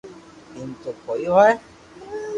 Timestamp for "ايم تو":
0.53-0.89